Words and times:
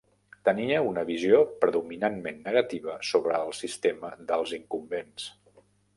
Tenia 0.47 0.79
una 0.91 1.03
visió 1.09 1.41
predominantment 1.65 2.41
negativa 2.47 2.95
sobre 3.13 3.37
el 3.49 3.55
sistema 3.61 4.11
dels 4.33 4.55
incumbents. 4.59 5.29